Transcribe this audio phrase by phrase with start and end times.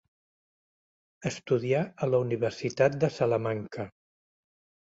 [1.29, 3.91] Estudià a la Universitat de Salamanca.